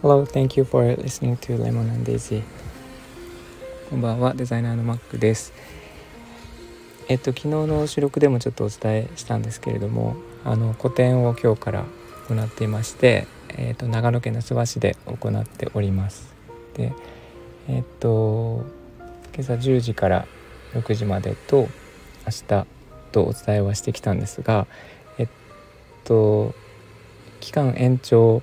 [0.00, 2.42] Hello, thank you for listening to Lemon and Daisy.
[3.90, 5.52] こんばんは、デザイナーのマックです。
[7.10, 11.84] えっと、昨日の収録でもちょっとお伝えしたんですけれども、あの個展を今日から
[12.30, 13.26] 行っていまして、
[13.58, 16.34] えっと、長野県の諏訪市で行っております。
[16.72, 16.94] で、
[17.68, 18.64] えっと、
[19.34, 20.26] 今朝10時から
[20.72, 21.68] 6時までと
[22.24, 22.66] 明日
[23.12, 24.66] とお伝えはしてきたんですが、
[26.06, 26.54] と、
[27.40, 28.42] 期間延長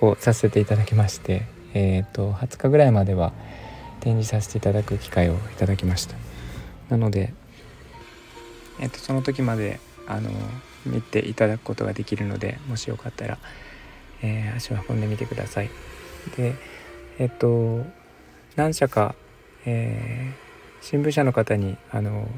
[0.00, 1.42] をさせていただきまして、
[1.74, 3.32] えーと、20日ぐらいまでは
[4.00, 6.16] 展示させていただく機会をいただきました。
[6.90, 7.32] なので、
[8.80, 10.30] えーと、その時まであの
[10.84, 13.38] 見ていただくことができるのでもしよかったら、
[14.22, 15.70] えー、足を運んでみてください。
[16.36, 16.54] で
[17.18, 17.86] えっ、ー、と
[18.56, 19.14] 何社か、
[19.64, 22.28] えー、新聞社の方にあの、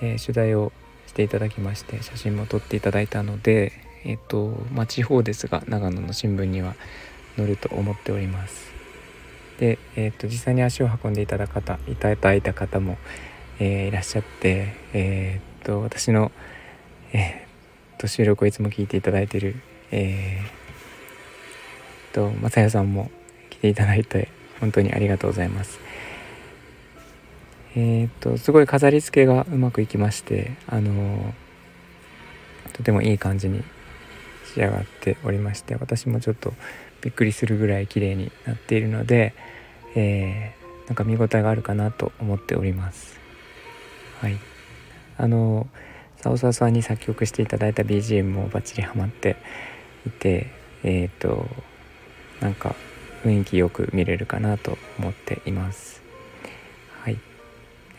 [0.00, 0.72] え取材を
[1.14, 3.72] ていただきまして写真も撮っていただいたので
[4.04, 6.74] えっ、とまあ、地方ですが長野の新聞には
[7.36, 8.72] 載ると思っております。
[9.58, 12.98] で、えっと実際に足を運んでいただ方いただいた方も、
[13.58, 16.32] えー、いらっしゃって、えっと私の、
[17.12, 19.56] えー、と収録をいつも聞いていただいている、
[19.90, 23.10] えー、と正代さんも
[23.48, 24.28] 来ていただいて
[24.60, 25.78] 本当にありがとうございます。
[27.76, 31.34] えっとすごい飾り付けがうまくいきましてあの
[32.72, 33.62] とてもいい感じに
[34.54, 36.52] 仕上がっておりまして私もちょっと
[37.02, 39.34] びっくりするぐらい綺麗になっているので、
[39.94, 43.20] えー、なんか見応えがあるかなと思っております。
[44.20, 44.38] はい、
[45.18, 45.66] あの
[46.16, 49.36] ササさんに作曲していただいた BGM もバッチリハマって
[50.06, 50.46] いて
[50.82, 51.46] えっ、と
[52.40, 52.74] なんか
[53.24, 56.03] 雰囲気よく見れるかなと思っています。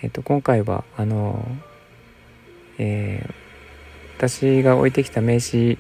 [0.02, 1.46] えっ、と今回はあの、
[2.78, 3.34] えー、
[4.18, 5.78] 私が置いてきた名刺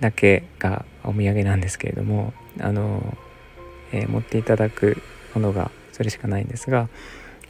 [0.00, 3.16] だけがお土産なんですけれどもあの、
[3.92, 5.02] えー、持っていただく
[5.34, 6.88] ものがそれしかないんですが、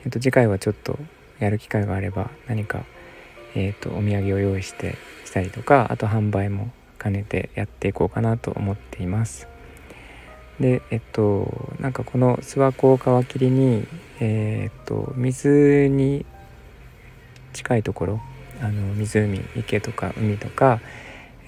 [0.05, 0.99] えーと、次回はちょっと
[1.39, 2.85] やる機会があれば何か、
[3.55, 6.71] えーと、お土産を用意してしたりとかあと販売も
[7.03, 9.49] 兼ねてやっていこうかなと思っています。
[10.61, 13.87] でえっとなんかこの諏訪湖を皮切りに、
[14.21, 16.25] えー、っと水に
[17.53, 18.21] 近いところ
[18.61, 20.81] あの湖池とか海とか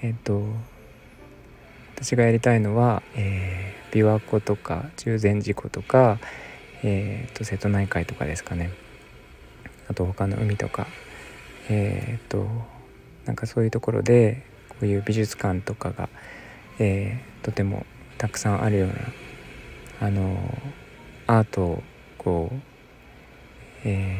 [0.01, 0.43] えっと
[1.95, 6.17] 私がやりたいのは、えー、琵琶湖とか中禅寺湖とか、
[6.81, 8.71] えーと、瀬戸内海とかですかね。
[9.89, 10.87] あと他の海とか。
[11.67, 12.47] えっ、と
[13.25, 16.07] なんかそういうところでこういう美術館とかが、
[16.79, 17.85] えー、とても
[18.17, 20.37] たくさんあるようなあの
[21.27, 21.83] アートを
[22.19, 22.55] こう
[23.85, 24.17] え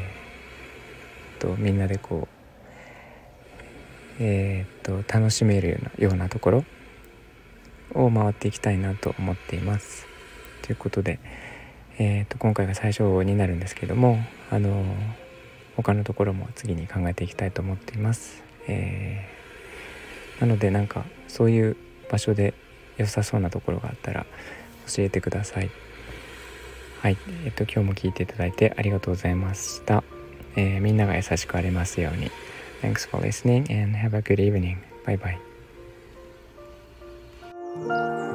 [1.38, 2.40] ー、とみんなでこう
[4.22, 6.66] えー、と楽しめるようなようなところ
[7.94, 10.08] を回っていきたいなと思っています。
[10.62, 11.20] ということで、
[11.98, 14.20] えー、と今回が最初になるんですけども
[14.52, 14.84] あの
[15.78, 18.44] 他のところも次に考えていきたいと思っています。
[18.68, 21.78] えー、なのでなんかそういう
[22.12, 22.54] 場所で
[22.98, 24.26] 良さそうなところがあったら
[24.94, 25.70] 教えてください。
[27.02, 30.04] はい、えっと今日も聞いていただいてありがとうございました。
[30.56, 32.30] えー、みんなが優しくありますように。
[32.82, 34.78] Thanks for listening and have a good evening.
[35.06, 35.18] Bye
[37.86, 38.29] bye.